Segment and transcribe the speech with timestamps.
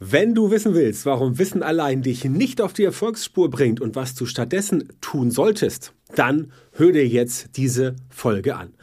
[0.00, 4.14] Wenn du wissen willst, warum Wissen allein dich nicht auf die Erfolgsspur bringt und was
[4.14, 8.74] du stattdessen tun solltest, dann hör dir jetzt diese Folge an.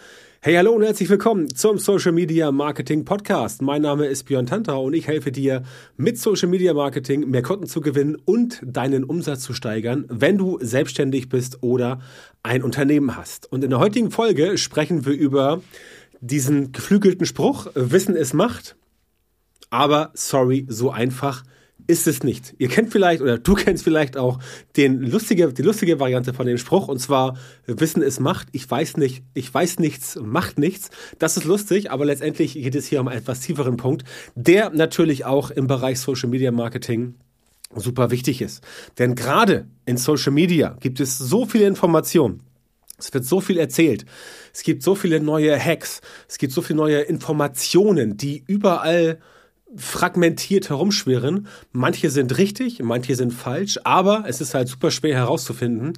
[0.41, 3.61] Hey, hallo und herzlich willkommen zum Social Media Marketing Podcast.
[3.61, 5.63] Mein Name ist Björn Tantau und ich helfe dir
[5.95, 10.59] mit Social Media Marketing mehr Kunden zu gewinnen und deinen Umsatz zu steigern, wenn du
[10.61, 12.01] selbstständig bist oder
[12.43, 13.49] ein Unternehmen hast.
[13.49, 15.61] Und in der heutigen Folge sprechen wir über
[16.19, 18.75] diesen geflügelten Spruch, Wissen ist Macht
[19.69, 21.43] aber sorry, so einfach
[21.87, 22.55] ist es nicht.
[22.57, 24.39] Ihr kennt vielleicht oder du kennst vielleicht auch
[24.75, 28.47] den lustige, die lustige Variante von dem Spruch und zwar Wissen ist Macht.
[28.51, 30.89] Ich weiß nicht, ich weiß nichts, macht nichts.
[31.19, 34.03] Das ist lustig, aber letztendlich geht es hier um einen etwas tieferen Punkt,
[34.35, 37.15] der natürlich auch im Bereich Social Media Marketing
[37.75, 38.63] super wichtig ist.
[38.97, 42.41] Denn gerade in Social Media gibt es so viele Informationen.
[42.97, 44.05] Es wird so viel erzählt.
[44.53, 45.99] Es gibt so viele neue Hacks.
[46.29, 49.19] Es gibt so viele neue Informationen, die überall
[49.77, 51.47] fragmentiert herumschwirren.
[51.71, 55.93] Manche sind richtig, manche sind falsch, aber es ist halt super schwer herauszufinden,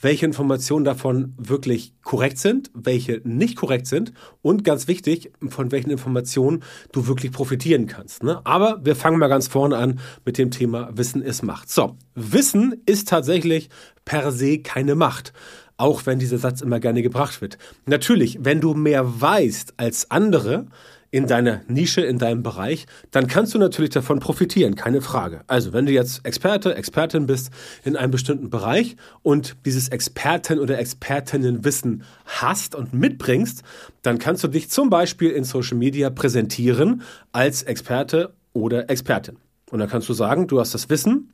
[0.00, 4.12] welche Informationen davon wirklich korrekt sind, welche nicht korrekt sind
[4.42, 6.62] und ganz wichtig, von welchen Informationen
[6.92, 8.22] du wirklich profitieren kannst.
[8.22, 8.40] Ne?
[8.44, 11.70] Aber wir fangen mal ganz vorne an mit dem Thema Wissen ist Macht.
[11.70, 13.68] So, Wissen ist tatsächlich
[14.04, 15.32] per se keine Macht
[15.78, 17.58] auch wenn dieser Satz immer gerne gebracht wird.
[17.86, 20.66] Natürlich, wenn du mehr weißt als andere,
[21.12, 25.42] in deiner Nische, in deinem Bereich, dann kannst du natürlich davon profitieren, keine Frage.
[25.46, 27.50] Also, wenn du jetzt Experte, Expertin bist
[27.84, 33.62] in einem bestimmten Bereich und dieses Experten- oder Expertinnenwissen hast und mitbringst,
[34.00, 39.36] dann kannst du dich zum Beispiel in Social Media präsentieren als Experte oder Expertin.
[39.70, 41.30] Und dann kannst du sagen, du hast das Wissen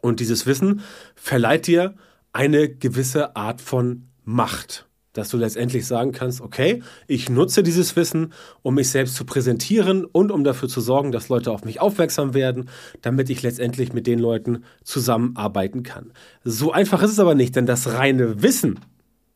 [0.00, 0.80] und dieses Wissen
[1.14, 1.94] verleiht dir
[2.32, 8.34] eine gewisse Art von Macht dass du letztendlich sagen kannst, okay, ich nutze dieses Wissen,
[8.62, 12.34] um mich selbst zu präsentieren und um dafür zu sorgen, dass Leute auf mich aufmerksam
[12.34, 12.68] werden,
[13.00, 16.12] damit ich letztendlich mit den Leuten zusammenarbeiten kann.
[16.44, 18.78] So einfach ist es aber nicht, denn das reine Wissen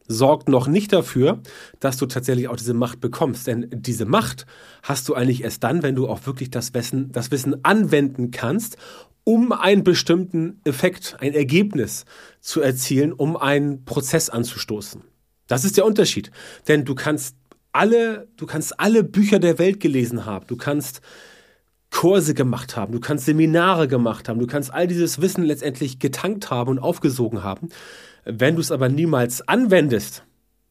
[0.08, 1.40] sorgt noch nicht dafür,
[1.80, 3.46] dass du tatsächlich auch diese Macht bekommst.
[3.46, 4.46] Denn diese Macht
[4.82, 8.78] hast du eigentlich erst dann, wenn du auch wirklich das Wissen, das Wissen anwenden kannst,
[9.24, 12.06] um einen bestimmten Effekt, ein Ergebnis
[12.40, 15.02] zu erzielen, um einen Prozess anzustoßen.
[15.48, 16.30] Das ist der Unterschied.
[16.68, 17.36] Denn du kannst
[17.72, 20.46] alle, du kannst alle Bücher der Welt gelesen haben.
[20.46, 21.00] Du kannst
[21.90, 22.92] Kurse gemacht haben.
[22.92, 24.38] Du kannst Seminare gemacht haben.
[24.38, 27.70] Du kannst all dieses Wissen letztendlich getankt haben und aufgesogen haben.
[28.24, 30.24] Wenn du es aber niemals anwendest,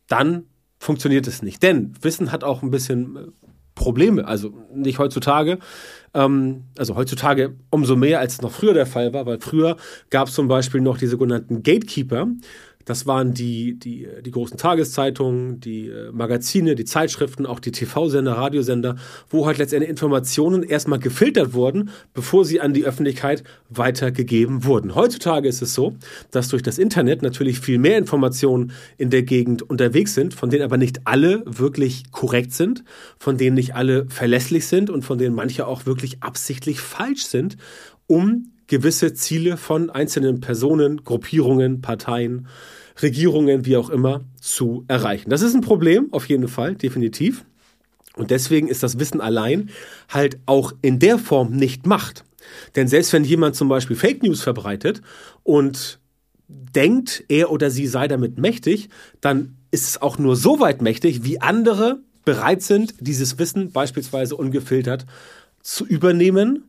[0.07, 0.45] dann
[0.79, 1.63] funktioniert es nicht.
[1.63, 3.21] Denn Wissen hat auch ein bisschen äh,
[3.73, 4.27] Probleme.
[4.27, 5.59] Also nicht heutzutage.
[6.13, 9.77] Ähm, also heutzutage umso mehr, als es noch früher der Fall war, weil früher
[10.09, 12.27] gab es zum Beispiel noch die sogenannten Gatekeeper.
[12.87, 18.31] Das waren die, die, die großen Tageszeitungen, die äh, Magazine, die Zeitschriften, auch die TV-Sender,
[18.31, 18.95] Radiosender,
[19.29, 24.95] wo halt letztendlich Informationen erstmal gefiltert wurden, bevor sie an die Öffentlichkeit weitergegeben wurden.
[24.95, 25.97] Heutzutage ist es so,
[26.31, 30.63] dass durch das Internet natürlich viel mehr Informationen in der Gegend unterwegs sind, von denen
[30.63, 32.85] aber nicht alle wirklich korrekt sind,
[33.19, 37.57] von denen nicht alle verlässlich sind und von denen manche auch wirklich absichtlich falsch sind,
[38.07, 42.47] um gewisse Ziele von einzelnen Personen, Gruppierungen, Parteien,
[43.01, 45.29] Regierungen, wie auch immer, zu erreichen.
[45.29, 47.45] Das ist ein Problem, auf jeden Fall, definitiv.
[48.15, 49.69] Und deswegen ist das Wissen allein
[50.09, 52.23] halt auch in der Form nicht Macht.
[52.75, 55.01] Denn selbst wenn jemand zum Beispiel Fake News verbreitet
[55.43, 55.99] und
[56.47, 58.89] denkt, er oder sie sei damit mächtig,
[59.21, 64.35] dann ist es auch nur so weit mächtig, wie andere bereit sind, dieses Wissen beispielsweise
[64.35, 65.05] ungefiltert
[65.61, 66.63] zu übernehmen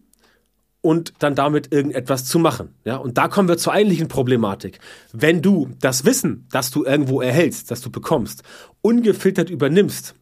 [0.81, 2.75] und dann damit irgendetwas zu machen.
[2.85, 4.79] Ja, und da kommen wir zur eigentlichen Problematik.
[5.13, 8.43] Wenn du das Wissen, das du irgendwo erhältst, das du bekommst,
[8.81, 10.15] ungefiltert übernimmst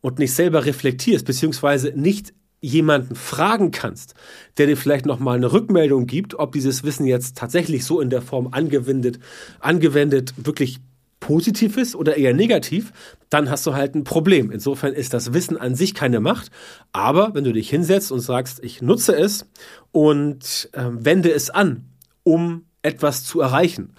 [0.00, 4.14] und nicht selber reflektierst, beziehungsweise nicht jemanden fragen kannst,
[4.56, 8.22] der dir vielleicht nochmal eine Rückmeldung gibt, ob dieses Wissen jetzt tatsächlich so in der
[8.22, 9.18] Form angewendet,
[9.60, 10.80] angewendet wirklich
[11.24, 12.92] positiv ist oder eher negativ,
[13.30, 14.50] dann hast du halt ein Problem.
[14.50, 16.50] Insofern ist das Wissen an sich keine Macht.
[16.92, 19.48] Aber wenn du dich hinsetzt und sagst, ich nutze es
[19.90, 21.86] und äh, wende es an,
[22.24, 23.94] um etwas zu erreichen,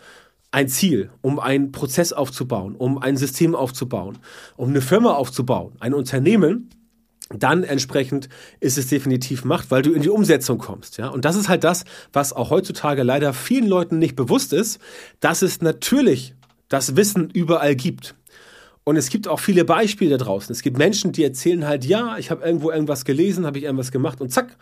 [0.51, 4.19] ein Ziel, um einen Prozess aufzubauen, um ein System aufzubauen,
[4.55, 6.69] um eine Firma aufzubauen, ein Unternehmen,
[7.29, 8.29] dann entsprechend
[8.59, 11.07] ist es definitiv Macht, weil du in die Umsetzung kommst, ja.
[11.07, 14.79] Und das ist halt das, was auch heutzutage leider vielen Leuten nicht bewusst ist,
[15.21, 16.35] dass es natürlich
[16.69, 18.15] das Wissen überall gibt.
[18.83, 20.53] Und es gibt auch viele Beispiele da draußen.
[20.53, 23.91] Es gibt Menschen, die erzählen halt, ja, ich habe irgendwo irgendwas gelesen, habe ich irgendwas
[23.91, 24.55] gemacht und zack,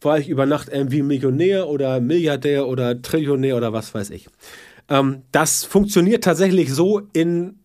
[0.00, 4.28] war ich über Nacht irgendwie Millionär oder Milliardär oder Trillionär oder was weiß ich.
[4.88, 7.60] Ähm, das funktioniert tatsächlich so in,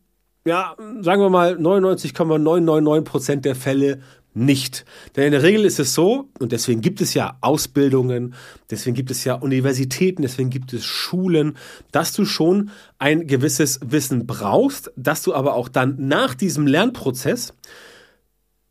[0.45, 4.01] ja, sagen wir mal, 99,999 Prozent der Fälle
[4.33, 4.85] nicht.
[5.15, 8.33] Denn in der Regel ist es so, und deswegen gibt es ja Ausbildungen,
[8.69, 11.57] deswegen gibt es ja Universitäten, deswegen gibt es Schulen,
[11.91, 17.53] dass du schon ein gewisses Wissen brauchst, dass du aber auch dann nach diesem Lernprozess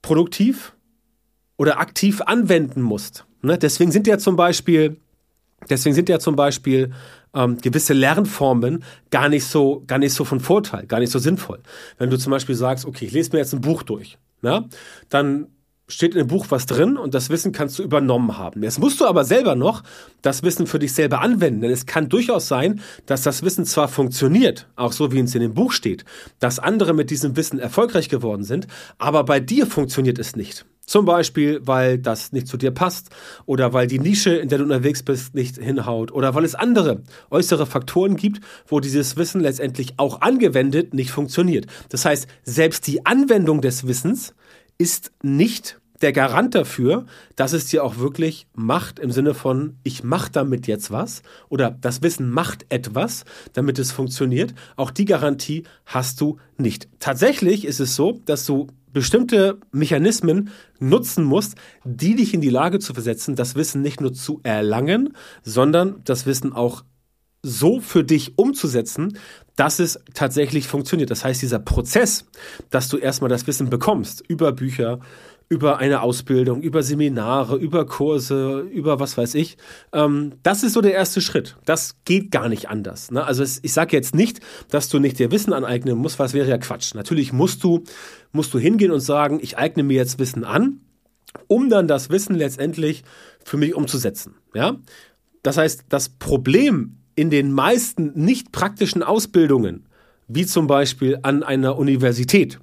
[0.03, 0.75] produktiv
[1.57, 3.25] oder aktiv anwenden musst.
[3.43, 3.59] Ne?
[3.59, 4.97] Deswegen sind ja zum Beispiel,
[5.71, 6.93] deswegen sind ja zum Beispiel
[7.35, 11.61] ähm, gewisse Lernformen gar nicht so, gar nicht so von Vorteil, gar nicht so sinnvoll.
[11.99, 14.65] Wenn du zum Beispiel sagst, okay, ich lese mir jetzt ein Buch durch, ja,
[15.09, 15.49] dann
[15.89, 18.63] steht in dem Buch was drin und das Wissen kannst du übernommen haben.
[18.63, 19.83] Jetzt musst du aber selber noch
[20.23, 23.89] das Wissen für dich selber anwenden, denn es kann durchaus sein, dass das Wissen zwar
[23.89, 26.05] funktioniert, auch so wie es in dem Buch steht,
[26.39, 28.67] dass andere mit diesem Wissen erfolgreich geworden sind,
[28.99, 30.65] aber bei dir funktioniert es nicht.
[30.85, 33.11] Zum Beispiel, weil das nicht zu dir passt
[33.47, 37.03] oder weil die Nische, in der du unterwegs bist, nicht hinhaut oder weil es andere
[37.31, 41.67] äußere Faktoren gibt, wo dieses Wissen letztendlich auch angewendet nicht funktioniert.
[41.91, 44.35] Das heißt, selbst die Anwendung des Wissens
[44.77, 47.07] ist nicht der Garant dafür,
[47.37, 51.71] dass es dir auch wirklich macht im Sinne von, ich mache damit jetzt was oder
[51.71, 54.53] das Wissen macht etwas, damit es funktioniert.
[54.77, 56.89] Auch die Garantie hast du nicht.
[56.99, 62.79] Tatsächlich ist es so, dass du bestimmte Mechanismen nutzen musst, die dich in die Lage
[62.79, 66.85] zu versetzen, das Wissen nicht nur zu erlangen, sondern das Wissen auch
[67.43, 69.19] so für dich umzusetzen,
[69.57, 71.11] dass es tatsächlich funktioniert.
[71.11, 72.25] Das heißt, dieser Prozess,
[72.71, 75.01] dass du erstmal das Wissen bekommst über Bücher,
[75.53, 79.59] über eine Ausbildung, über Seminare, über Kurse, über was weiß ich.
[79.93, 81.59] Ähm, das ist so der erste Schritt.
[81.67, 83.11] Das geht gar nicht anders.
[83.11, 83.23] Ne?
[83.23, 84.41] Also es, ich sage jetzt nicht,
[84.71, 86.95] dass du nicht dir Wissen aneignen musst, was wäre ja Quatsch.
[86.95, 87.85] Natürlich musst du,
[88.33, 90.81] musst du hingehen und sagen, ich eigne mir jetzt Wissen an,
[91.49, 93.05] um dann das Wissen letztendlich
[93.45, 94.37] für mich umzusetzen.
[94.55, 94.79] Ja?
[95.43, 99.85] Das heißt, das Problem in den meisten nicht praktischen Ausbildungen,
[100.29, 102.59] wie zum Beispiel an einer Universität,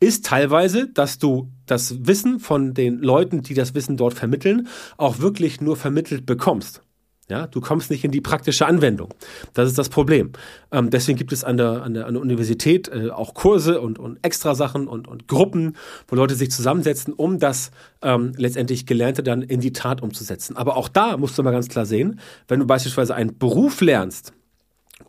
[0.00, 5.20] ist teilweise, dass du das Wissen von den Leuten, die das Wissen dort vermitteln, auch
[5.20, 6.82] wirklich nur vermittelt bekommst.
[7.30, 9.14] Ja, du kommst nicht in die praktische Anwendung.
[9.54, 10.32] Das ist das Problem.
[10.70, 13.98] Ähm, deswegen gibt es an der, an der, an der Universität äh, auch Kurse und,
[13.98, 15.76] und Extrasachen und, und Gruppen,
[16.06, 17.70] wo Leute sich zusammensetzen, um das
[18.02, 20.58] ähm, letztendlich Gelernte dann in die Tat umzusetzen.
[20.58, 24.34] Aber auch da musst du mal ganz klar sehen, wenn du beispielsweise einen Beruf lernst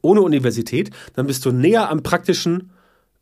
[0.01, 2.71] ohne Universität, dann bist du näher am praktischen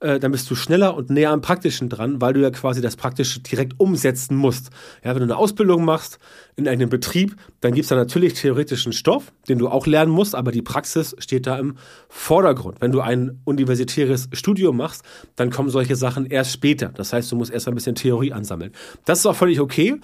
[0.03, 2.95] äh, dann bist du schneller und näher am Praktischen dran, weil du ja quasi das
[2.95, 4.69] Praktische direkt umsetzen musst.
[5.03, 6.19] Ja, wenn du eine Ausbildung machst
[6.55, 10.35] in einem Betrieb, dann gibt es da natürlich theoretischen Stoff, den du auch lernen musst,
[10.35, 11.77] aber die Praxis steht da im
[12.09, 12.81] Vordergrund.
[12.81, 15.03] Wenn du ein universitäres Studium machst,
[15.37, 16.89] dann kommen solche Sachen erst später.
[16.89, 18.73] Das heißt, du musst erst ein bisschen Theorie ansammeln.
[19.05, 19.99] Das ist auch völlig okay,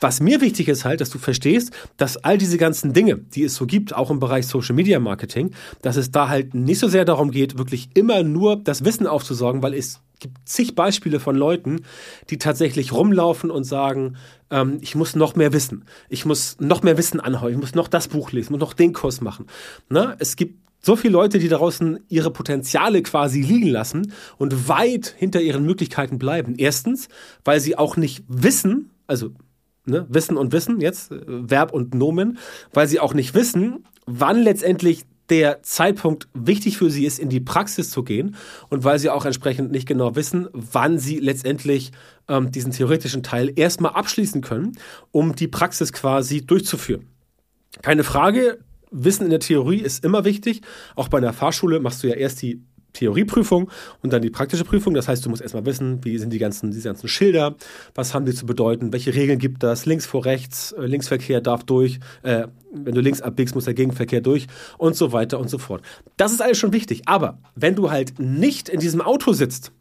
[0.00, 3.54] was mir wichtig ist halt, dass du verstehst, dass all diese ganzen Dinge, die es
[3.54, 5.50] so gibt, auch im Bereich Social Media Marketing,
[5.82, 9.62] dass es da halt nicht so sehr darum geht, wirklich immer nur das Wissen aufzusorgen,
[9.62, 11.82] weil es gibt zig Beispiele von Leuten,
[12.30, 14.16] die tatsächlich rumlaufen und sagen,
[14.50, 17.88] ähm, ich muss noch mehr wissen, ich muss noch mehr Wissen anhauen, ich muss noch
[17.88, 19.46] das Buch lesen, muss noch den Kurs machen.
[19.88, 25.14] Na, es gibt so viele Leute, die draußen ihre Potenziale quasi liegen lassen und weit
[25.18, 26.54] hinter ihren Möglichkeiten bleiben.
[26.56, 27.08] Erstens,
[27.44, 29.30] weil sie auch nicht wissen, also
[29.88, 32.38] ne, Wissen und Wissen jetzt, äh, Verb und Nomen,
[32.72, 37.40] weil sie auch nicht wissen, wann letztendlich der Zeitpunkt wichtig für sie ist, in die
[37.40, 38.36] Praxis zu gehen
[38.70, 41.92] und weil sie auch entsprechend nicht genau wissen, wann sie letztendlich
[42.28, 44.78] ähm, diesen theoretischen Teil erstmal abschließen können,
[45.10, 47.06] um die Praxis quasi durchzuführen.
[47.82, 48.58] Keine Frage,
[48.90, 50.62] Wissen in der Theorie ist immer wichtig.
[50.96, 53.70] Auch bei einer Fahrschule machst du ja erst die Theorieprüfung
[54.02, 54.94] und dann die praktische Prüfung.
[54.94, 57.56] Das heißt, du musst erstmal wissen, wie sind die ganzen, diese ganzen Schilder,
[57.94, 61.64] was haben die zu bedeuten, welche Regeln gibt das, links vor rechts, äh, Linksverkehr darf
[61.64, 65.58] durch, äh, wenn du links abbiegst, muss der Gegenverkehr durch und so weiter und so
[65.58, 65.82] fort.
[66.16, 67.02] Das ist alles schon wichtig.
[67.06, 69.72] Aber wenn du halt nicht in diesem Auto sitzt,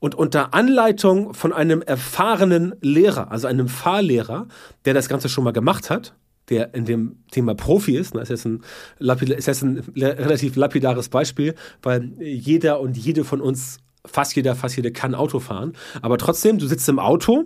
[0.00, 4.48] und unter Anleitung von einem erfahrenen Lehrer, also einem Fahrlehrer,
[4.86, 6.14] der das Ganze schon mal gemacht hat,
[6.50, 8.14] der in dem Thema Profi ist.
[8.14, 8.62] Das ist jetzt ein,
[8.98, 14.76] ist jetzt ein relativ lapidares Beispiel, weil jeder und jede von uns, fast jeder, fast
[14.76, 15.72] jede kann Auto fahren.
[16.02, 17.44] Aber trotzdem, du sitzt im Auto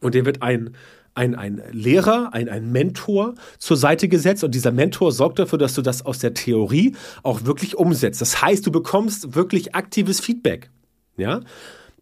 [0.00, 0.74] und dir wird ein
[1.14, 5.74] ein, ein Lehrer, ein, ein Mentor zur Seite gesetzt und dieser Mentor sorgt dafür, dass
[5.74, 8.20] du das aus der Theorie auch wirklich umsetzt.
[8.20, 10.70] Das heißt, du bekommst wirklich aktives Feedback.
[11.16, 11.40] Ja?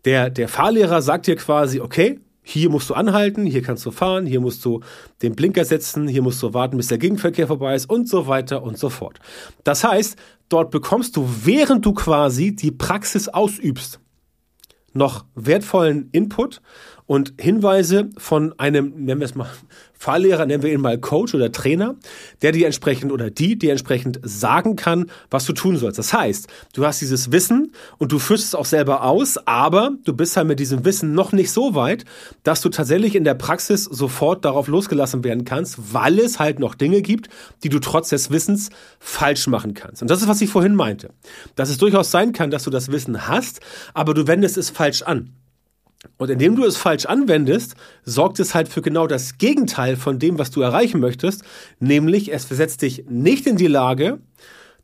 [0.05, 4.25] Der, der Fahrlehrer sagt dir quasi, okay, hier musst du anhalten, hier kannst du fahren,
[4.25, 4.81] hier musst du
[5.21, 8.63] den Blinker setzen, hier musst du warten, bis der Gegenverkehr vorbei ist und so weiter
[8.63, 9.19] und so fort.
[9.65, 10.17] Das heißt,
[10.49, 13.99] dort bekommst du, während du quasi die Praxis ausübst,
[14.93, 16.63] noch wertvollen Input
[17.07, 19.49] und Hinweise von einem, nennen wir es mal,
[19.99, 21.97] Fahrlehrer, nennen wir ihn mal Coach oder Trainer,
[22.43, 25.99] der dir entsprechend oder die dir entsprechend sagen kann, was du tun sollst.
[25.99, 30.13] Das heißt, du hast dieses Wissen und du führst es auch selber aus, aber du
[30.13, 32.05] bist halt mit diesem Wissen noch nicht so weit,
[32.43, 36.75] dass du tatsächlich in der Praxis sofort darauf losgelassen werden kannst, weil es halt noch
[36.75, 37.31] Dinge gibt,
[37.63, 38.69] die du trotz des Wissens
[39.01, 40.03] falsch machen kannst.
[40.03, 41.11] Und das ist, was ich vorhin meinte.
[41.55, 43.61] Dass es durchaus sein kann, dass du das Wissen hast,
[43.95, 45.33] aber du wendest es falsch an.
[46.17, 50.39] Und indem du es falsch anwendest, sorgt es halt für genau das Gegenteil von dem,
[50.39, 51.43] was du erreichen möchtest,
[51.79, 54.21] nämlich es versetzt dich nicht in die Lage,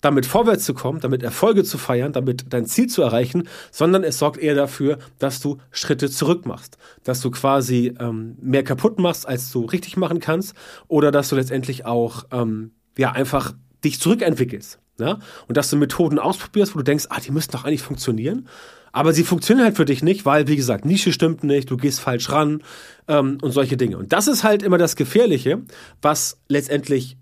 [0.03, 4.19] damit vorwärts zu kommen, damit Erfolge zu feiern, damit dein Ziel zu erreichen, sondern es
[4.19, 9.27] sorgt eher dafür, dass du Schritte zurück machst, dass du quasi ähm, mehr kaputt machst,
[9.27, 10.55] als du richtig machen kannst,
[10.89, 15.19] oder dass du letztendlich auch ähm, ja einfach dich zurückentwickelst, ja?
[15.47, 18.49] und dass du Methoden ausprobierst, wo du denkst, ah, die müssten doch eigentlich funktionieren
[18.93, 22.01] aber sie funktionieren halt für dich nicht, weil, wie gesagt, Nische stimmt nicht, du gehst
[22.01, 22.63] falsch ran
[23.09, 23.97] ähm, und solche Dinge.
[23.97, 25.63] Und das ist halt immer das Gefährliche,
[26.03, 27.17] was letztendlich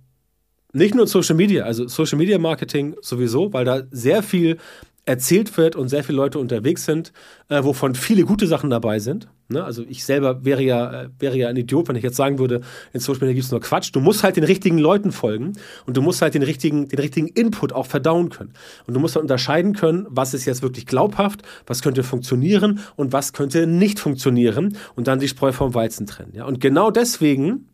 [0.72, 4.58] nicht nur Social Media, also Social Media Marketing sowieso, weil da sehr viel
[5.06, 7.12] erzählt wird und sehr viele Leute unterwegs sind,
[7.48, 9.28] äh, wovon viele gute Sachen dabei sind.
[9.48, 9.64] Ne?
[9.64, 12.60] Also ich selber wäre ja, äh, wäre ja ein Idiot, wenn ich jetzt sagen würde,
[12.92, 13.90] in Social Media gibt es nur Quatsch.
[13.92, 15.54] Du musst halt den richtigen Leuten folgen
[15.86, 18.52] und du musst halt den richtigen, den richtigen Input auch verdauen können.
[18.86, 23.12] Und du musst halt unterscheiden können, was ist jetzt wirklich glaubhaft, was könnte funktionieren und
[23.12, 26.32] was könnte nicht funktionieren und dann die Spreu vom Weizen trennen.
[26.34, 26.44] Ja?
[26.44, 27.66] Und genau deswegen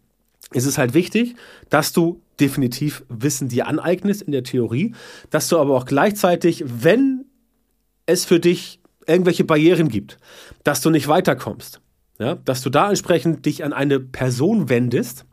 [0.53, 1.35] ist es halt wichtig,
[1.69, 4.95] dass du definitiv Wissen dir aneignest in der Theorie,
[5.31, 7.27] dass du aber auch gleichzeitig, wenn
[8.07, 10.19] es für dich irgendwelche Barrieren gibt,
[10.65, 11.81] dass du nicht weiterkommst,
[12.19, 15.25] ja, dass du da entsprechend dich an eine Person wendest,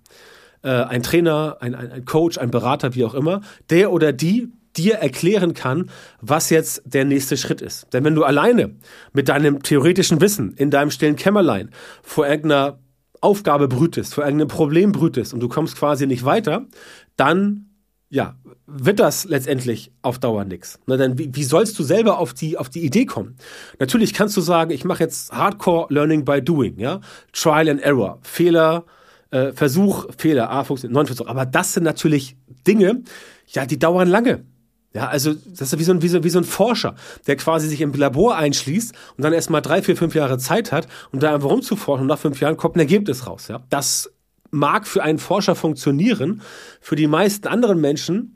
[0.64, 4.52] äh, ein Trainer, ein, ein, ein Coach, ein Berater, wie auch immer, der oder die
[4.76, 7.94] dir erklären kann, was jetzt der nächste Schritt ist.
[7.94, 8.76] Denn wenn du alleine
[9.14, 11.70] mit deinem theoretischen Wissen in deinem stillen Kämmerlein
[12.02, 12.80] vor irgendeiner
[13.24, 16.68] Aufgabe brütest, vor irgendeinem Problem brütest und du kommst quasi nicht weiter,
[17.16, 17.70] dann
[18.10, 18.36] ja,
[18.68, 20.80] wird das letztendlich auf Dauer nichts.
[20.86, 23.38] Na, denn wie, wie sollst du selber auf die, auf die Idee kommen?
[23.80, 27.02] Natürlich kannst du sagen, ich mache jetzt Hardcore Learning by Doing, ja,
[27.32, 28.86] Trial and Error, Fehler,
[29.32, 31.26] äh, Versuch, Fehler, A, funktioniert, neun Versuch.
[31.26, 32.38] Aber das sind natürlich
[32.68, 33.02] Dinge,
[33.48, 34.46] ja, die dauern lange.
[34.94, 36.96] Ja, also das ist wie so, ein, wie, so, wie so ein Forscher,
[37.26, 40.88] der quasi sich im Labor einschließt und dann erstmal drei, vier, fünf Jahre Zeit hat,
[41.12, 43.48] um da einfach rumzuforschen und nach fünf Jahren kommt ein Ergebnis raus.
[43.48, 44.12] Ja, das
[44.52, 46.42] mag für einen Forscher funktionieren,
[46.80, 48.36] für die meisten anderen Menschen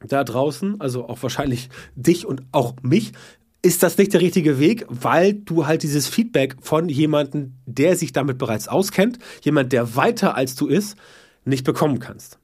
[0.00, 3.12] da draußen, also auch wahrscheinlich dich und auch mich,
[3.60, 8.12] ist das nicht der richtige Weg, weil du halt dieses Feedback von jemandem, der sich
[8.12, 10.96] damit bereits auskennt, jemand, der weiter als du ist,
[11.44, 12.38] nicht bekommen kannst.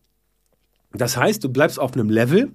[0.95, 2.50] Das heißt, du bleibst auf einem Level,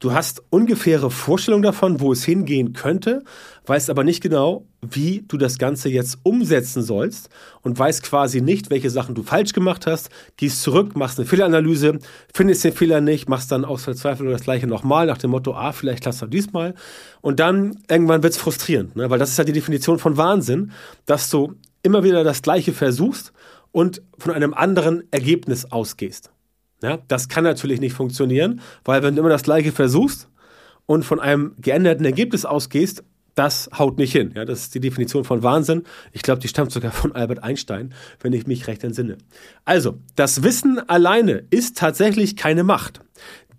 [0.00, 3.22] du hast ungefähre Vorstellung davon, wo es hingehen könnte,
[3.66, 7.28] weißt aber nicht genau, wie du das Ganze jetzt umsetzen sollst
[7.62, 12.00] und weißt quasi nicht, welche Sachen du falsch gemacht hast, gehst zurück, machst eine Fehleranalyse,
[12.34, 15.70] findest den Fehler nicht, machst dann aus Verzweiflung das gleiche nochmal nach dem Motto, ah,
[15.70, 16.74] vielleicht klappst du diesmal
[17.20, 19.08] und dann irgendwann wird's frustrierend, ne?
[19.08, 20.72] weil das ist ja die Definition von Wahnsinn,
[21.06, 21.54] dass du
[21.84, 23.32] immer wieder das gleiche versuchst
[23.70, 26.32] und von einem anderen Ergebnis ausgehst.
[26.82, 30.28] Ja, das kann natürlich nicht funktionieren, weil wenn du immer das Gleiche versuchst
[30.86, 33.02] und von einem geänderten Ergebnis ausgehst,
[33.38, 34.32] das haut nicht hin.
[34.34, 35.84] Ja, das ist die Definition von Wahnsinn.
[36.12, 39.16] Ich glaube, die stammt sogar von Albert Einstein, wenn ich mich recht entsinne.
[39.64, 43.00] Also, das Wissen alleine ist tatsächlich keine Macht.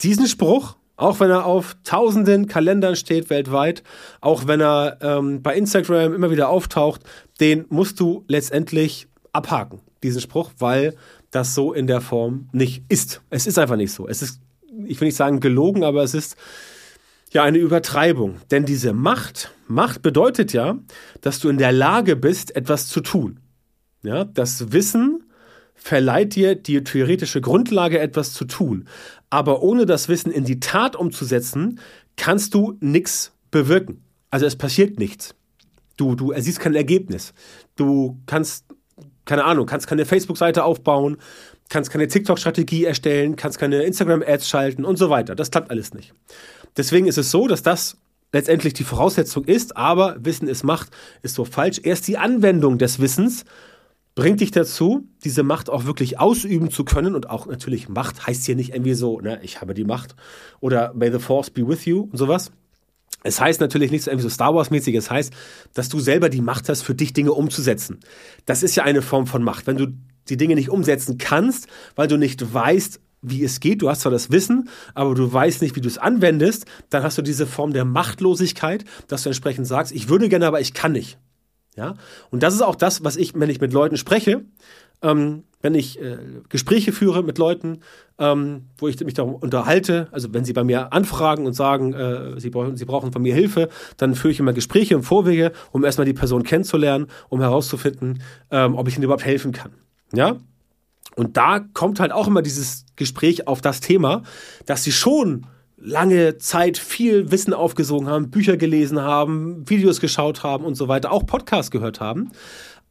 [0.01, 3.83] Diesen Spruch, auch wenn er auf tausenden Kalendern steht weltweit,
[4.19, 7.01] auch wenn er ähm, bei Instagram immer wieder auftaucht,
[7.39, 10.95] den musst du letztendlich abhaken, diesen Spruch, weil
[11.31, 13.21] das so in der Form nicht ist.
[13.29, 14.07] Es ist einfach nicht so.
[14.07, 14.41] Es ist,
[14.85, 16.35] ich will nicht sagen gelogen, aber es ist
[17.31, 18.37] ja eine Übertreibung.
[18.51, 20.79] Denn diese Macht, Macht bedeutet ja,
[21.21, 23.39] dass du in der Lage bist, etwas zu tun.
[24.01, 25.23] Ja, das Wissen
[25.75, 28.87] verleiht dir die theoretische Grundlage, etwas zu tun.
[29.29, 31.79] Aber ohne das Wissen in die Tat umzusetzen,
[32.15, 34.03] kannst du nichts bewirken.
[34.29, 35.35] Also es passiert nichts.
[35.97, 37.33] Du, du siehst kein Ergebnis.
[37.75, 38.65] Du kannst
[39.29, 41.17] keine Ahnung, kannst keine Facebook-Seite aufbauen,
[41.69, 45.35] kannst keine TikTok-Strategie erstellen, kannst keine Instagram-Ads schalten und so weiter.
[45.35, 46.13] Das klappt alles nicht.
[46.75, 47.97] Deswegen ist es so, dass das
[48.33, 50.89] letztendlich die Voraussetzung ist, aber Wissen ist Macht
[51.21, 51.79] ist so falsch.
[51.83, 53.45] Erst die Anwendung des Wissens
[54.15, 58.45] bringt dich dazu, diese Macht auch wirklich ausüben zu können und auch natürlich Macht heißt
[58.45, 60.15] hier nicht irgendwie so, ne, ich habe die Macht
[60.59, 62.51] oder may the force be with you und sowas,
[63.23, 65.33] es heißt natürlich nicht so irgendwie so Star Wars-mäßig, es heißt,
[65.73, 67.99] dass du selber die Macht hast, für dich Dinge umzusetzen.
[68.45, 69.67] Das ist ja eine Form von Macht.
[69.67, 69.87] Wenn du
[70.29, 74.11] die Dinge nicht umsetzen kannst, weil du nicht weißt, wie es geht, du hast zwar
[74.11, 77.73] das Wissen, aber du weißt nicht, wie du es anwendest, dann hast du diese Form
[77.73, 81.17] der Machtlosigkeit, dass du entsprechend sagst, ich würde gerne, aber ich kann nicht.
[81.75, 81.95] Ja?
[82.29, 84.45] Und das ist auch das, was ich, wenn ich mit Leuten spreche,
[85.01, 87.79] ähm, wenn ich äh, Gespräche führe mit Leuten,
[88.17, 92.39] ähm, wo ich mich darum unterhalte, also wenn sie bei mir anfragen und sagen, äh,
[92.39, 95.83] sie, brauchen, sie brauchen von mir Hilfe, dann führe ich immer Gespräche im Vorwege, um
[95.83, 99.71] erstmal die Person kennenzulernen, um herauszufinden, ähm, ob ich ihnen überhaupt helfen kann.
[100.13, 100.37] Ja?
[101.15, 104.23] Und da kommt halt auch immer dieses Gespräch auf das Thema,
[104.65, 110.65] dass sie schon lange Zeit viel Wissen aufgesogen haben, Bücher gelesen haben, Videos geschaut haben
[110.65, 112.31] und so weiter, auch Podcasts gehört haben.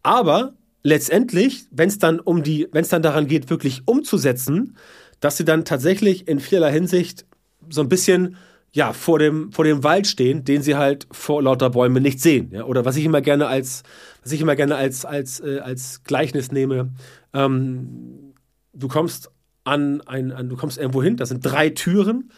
[0.02, 0.54] Aber
[0.88, 4.76] letztendlich, wenn es dann um die, wenn es dann daran geht, wirklich umzusetzen,
[5.20, 7.26] dass sie dann tatsächlich in vielerlei Hinsicht
[7.68, 8.36] so ein bisschen
[8.72, 12.50] ja, vor dem, vor dem Wald stehen, den sie halt vor lauter Bäume nicht sehen.
[12.52, 12.64] Ja?
[12.64, 13.82] Oder was ich immer gerne als,
[14.22, 16.92] was ich immer gerne als, als, äh, als Gleichnis nehme,
[17.32, 18.34] ähm,
[18.72, 19.30] du kommst
[19.64, 22.30] an ein, an, du kommst irgendwo hin, das sind drei Türen,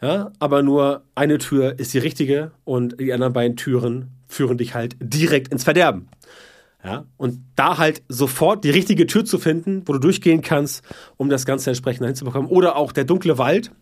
[0.00, 4.74] ja, aber nur eine Tür ist die richtige und die anderen beiden Türen führen dich
[4.74, 6.08] halt direkt ins Verderben.
[6.86, 10.84] Ja, und da halt sofort die richtige Tür zu finden, wo du durchgehen kannst,
[11.16, 12.48] um das Ganze entsprechend hinzubekommen.
[12.48, 13.72] Oder auch der dunkle Wald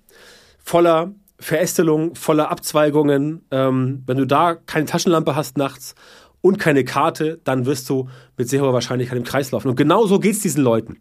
[0.58, 3.44] voller Verästelung, voller Abzweigungen.
[3.50, 5.94] Ähm, wenn du da keine Taschenlampe hast nachts
[6.40, 8.08] und keine Karte, dann wirst du
[8.38, 9.68] mit sehr hoher Wahrscheinlichkeit im Kreis laufen.
[9.68, 10.96] Und genauso geht es diesen Leuten,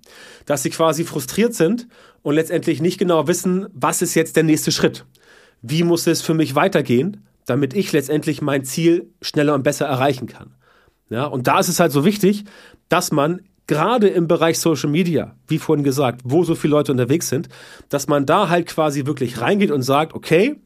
[0.45, 1.87] dass sie quasi frustriert sind
[2.21, 5.05] und letztendlich nicht genau wissen, was ist jetzt der nächste Schritt.
[5.61, 10.27] Wie muss es für mich weitergehen, damit ich letztendlich mein Ziel schneller und besser erreichen
[10.27, 10.55] kann.
[11.13, 12.43] Ja, und da ist es halt so wichtig,
[12.89, 17.29] dass man gerade im Bereich Social Media, wie vorhin gesagt, wo so viele Leute unterwegs
[17.29, 17.49] sind,
[17.87, 20.59] dass man da halt quasi wirklich reingeht und sagt, okay,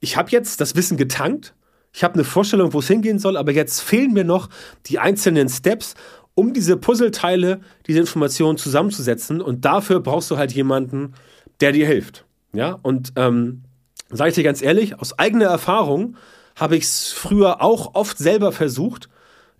[0.00, 1.54] ich habe jetzt das Wissen getankt,
[1.92, 4.48] ich habe eine Vorstellung, wo es hingehen soll, aber jetzt fehlen mir noch
[4.86, 5.94] die einzelnen Steps,
[6.34, 9.42] um diese Puzzleteile, diese Informationen zusammenzusetzen.
[9.42, 11.12] Und dafür brauchst du halt jemanden,
[11.60, 12.24] der dir hilft.
[12.54, 13.64] Ja, und ähm,
[14.08, 16.16] sage ich dir ganz ehrlich, aus eigener Erfahrung
[16.58, 19.08] habe ich es früher auch oft selber versucht,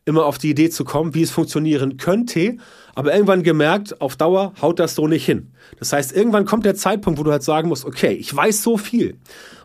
[0.04, 2.56] immer auf die Idee zu kommen, wie es funktionieren könnte,
[2.94, 5.52] aber irgendwann gemerkt, auf Dauer haut das so nicht hin.
[5.78, 8.78] Das heißt, irgendwann kommt der Zeitpunkt, wo du halt sagen musst, okay, ich weiß so
[8.78, 9.18] viel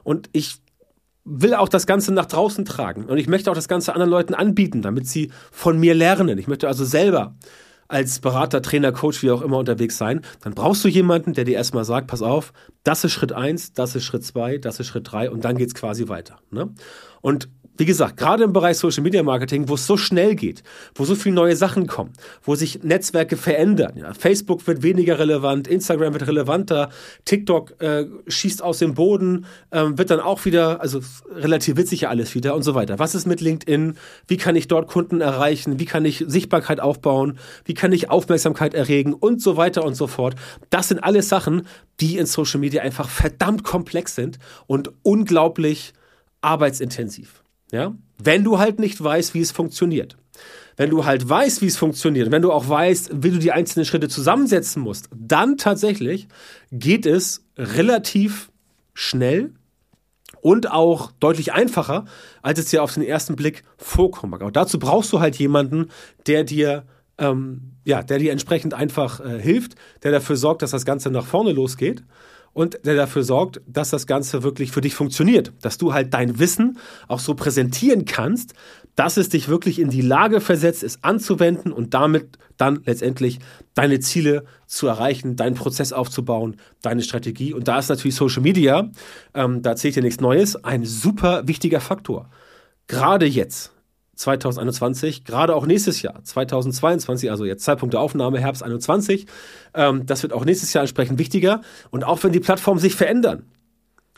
[0.03, 0.57] und ich
[1.25, 4.33] will auch das Ganze nach draußen tragen und ich möchte auch das Ganze anderen Leuten
[4.33, 6.37] anbieten, damit sie von mir lernen.
[6.37, 7.35] Ich möchte also selber
[7.93, 11.55] als Berater, Trainer, Coach, wie auch immer unterwegs sein, dann brauchst du jemanden, der dir
[11.55, 12.51] erstmal sagt, pass auf,
[12.83, 15.75] das ist Schritt eins, das ist Schritt zwei, das ist Schritt drei und dann geht's
[15.75, 16.39] quasi weiter.
[16.49, 16.73] Ne?
[17.21, 20.63] Und wie gesagt, gerade im Bereich Social Media Marketing, wo es so schnell geht,
[20.95, 23.97] wo so viele neue Sachen kommen, wo sich Netzwerke verändern.
[23.97, 26.89] Ja, Facebook wird weniger relevant, Instagram wird relevanter,
[27.25, 32.09] TikTok äh, schießt aus dem Boden, ähm, wird dann auch wieder, also relativ sich ja
[32.09, 32.99] alles wieder und so weiter.
[32.99, 33.97] Was ist mit LinkedIn?
[34.27, 35.79] Wie kann ich dort Kunden erreichen?
[35.79, 37.39] Wie kann ich Sichtbarkeit aufbauen?
[37.65, 39.13] Wie kann ich Aufmerksamkeit erregen?
[39.13, 40.35] Und so weiter und so fort.
[40.69, 41.67] Das sind alles Sachen,
[41.99, 45.93] die in Social Media einfach verdammt komplex sind und unglaublich
[46.41, 47.42] arbeitsintensiv.
[47.73, 47.95] Ja?
[48.19, 50.15] Wenn du halt nicht weißt, wie es funktioniert.
[50.77, 53.85] Wenn du halt weißt, wie es funktioniert, wenn du auch weißt, wie du die einzelnen
[53.85, 56.27] Schritte zusammensetzen musst, dann tatsächlich
[56.71, 58.51] geht es relativ
[58.93, 59.53] schnell
[60.41, 62.05] und auch deutlich einfacher,
[62.41, 64.35] als es dir auf den ersten Blick vorkommt.
[64.35, 65.89] Aber dazu brauchst du halt jemanden,
[66.27, 66.85] der dir
[67.17, 71.25] ähm, ja, der dir entsprechend einfach äh, hilft, der dafür sorgt, dass das Ganze nach
[71.25, 72.03] vorne losgeht
[72.53, 75.51] und der dafür sorgt, dass das Ganze wirklich für dich funktioniert.
[75.61, 78.53] Dass du halt dein Wissen auch so präsentieren kannst,
[78.95, 83.39] dass es dich wirklich in die Lage versetzt, es anzuwenden und damit dann letztendlich
[83.73, 87.53] deine Ziele zu erreichen, deinen Prozess aufzubauen, deine Strategie.
[87.53, 88.91] Und da ist natürlich Social Media,
[89.33, 92.29] ähm, da erzählt dir nichts Neues, ein super wichtiger Faktor.
[92.87, 93.71] Gerade jetzt,
[94.15, 99.25] 2021, gerade auch nächstes Jahr, 2022, also jetzt Zeitpunkt der Aufnahme, Herbst 21.
[99.73, 101.61] Ähm, das wird auch nächstes Jahr entsprechend wichtiger.
[101.89, 103.43] Und auch wenn die Plattformen sich verändern,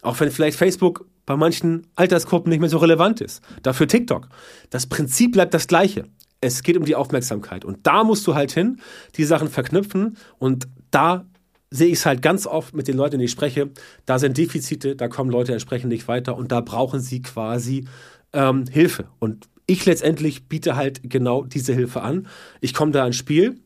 [0.01, 4.27] auch wenn vielleicht Facebook bei manchen Altersgruppen nicht mehr so relevant ist, dafür TikTok.
[4.69, 6.05] Das Prinzip bleibt das gleiche.
[6.41, 7.65] Es geht um die Aufmerksamkeit.
[7.65, 8.79] Und da musst du halt hin,
[9.15, 10.17] die Sachen verknüpfen.
[10.37, 11.25] Und da
[11.71, 13.71] sehe ich es halt ganz oft mit den Leuten, die ich spreche.
[14.05, 17.87] Da sind Defizite, da kommen Leute entsprechend nicht weiter und da brauchen sie quasi
[18.33, 19.05] ähm, Hilfe.
[19.19, 22.27] Und ich letztendlich biete halt genau diese Hilfe an.
[22.61, 23.59] Ich komme da ins Spiel.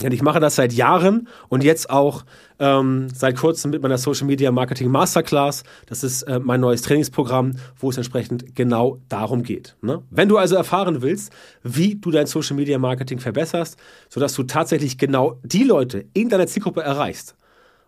[0.00, 2.24] Denn ich mache das seit Jahren und jetzt auch
[2.60, 5.64] ähm, seit kurzem mit meiner Social Media Marketing Masterclass.
[5.86, 9.76] Das ist äh, mein neues Trainingsprogramm, wo es entsprechend genau darum geht.
[9.82, 10.02] Ne?
[10.10, 11.32] Wenn du also erfahren willst,
[11.64, 13.76] wie du dein Social Media Marketing verbesserst,
[14.08, 17.34] sodass du tatsächlich genau die Leute in deiner Zielgruppe erreichst,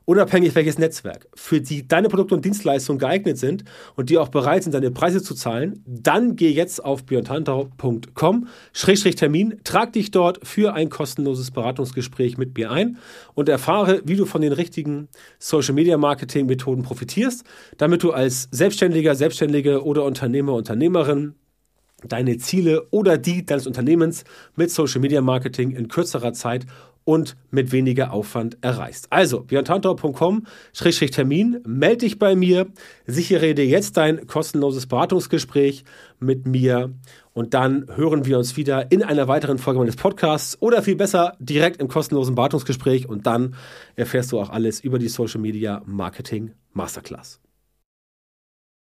[0.04, 3.62] unabhängig welches Netzwerk, für die deine Produkte und Dienstleistungen geeignet sind
[3.96, 9.92] und die auch bereit sind, deine Preise zu zahlen, dann geh jetzt auf björntantau.com-termin, trag
[9.92, 12.98] dich dort für ein kostenloses Beratungsgespräch mit mir ein
[13.34, 15.08] und erfahre, wie du von den richtigen
[15.38, 17.44] Social Media Marketing Methoden profitierst,
[17.78, 21.36] damit du als Selbstständiger, Selbstständige oder Unternehmer, Unternehmerin
[22.08, 24.24] deine Ziele oder die deines Unternehmens
[24.56, 26.66] mit Social Media Marketing in kürzerer Zeit
[27.10, 29.08] und mit weniger Aufwand erreichst.
[29.10, 32.68] Also, björntantau.com-termin, melde dich bei mir,
[33.04, 35.82] sichere dir jetzt dein kostenloses Beratungsgespräch
[36.20, 36.94] mit mir
[37.32, 41.34] und dann hören wir uns wieder in einer weiteren Folge meines Podcasts oder viel besser
[41.40, 43.56] direkt im kostenlosen Beratungsgespräch und dann
[43.96, 47.40] erfährst du auch alles über die Social Media Marketing Masterclass.